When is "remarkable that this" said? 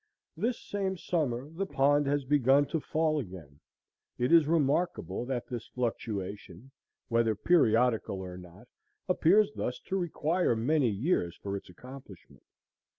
4.47-5.67